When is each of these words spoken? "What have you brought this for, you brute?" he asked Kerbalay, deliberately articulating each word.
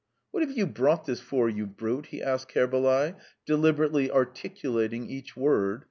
"What 0.31 0.41
have 0.41 0.57
you 0.57 0.65
brought 0.65 1.05
this 1.05 1.19
for, 1.19 1.47
you 1.47 1.67
brute?" 1.67 2.07
he 2.07 2.23
asked 2.23 2.49
Kerbalay, 2.51 3.13
deliberately 3.45 4.09
articulating 4.09 5.07
each 5.07 5.37
word. 5.37 5.79